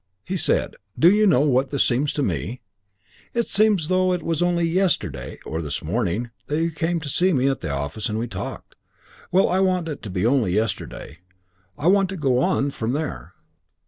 [0.25, 2.61] He said, "Do you know what this seems to me?
[3.35, 7.07] It seems as though it was only yesterday, or this morning, that you came to
[7.07, 8.73] see me at the office and we talked.
[9.31, 11.19] Well, I want it to be only yesterday.
[11.77, 13.35] I want to go on from there."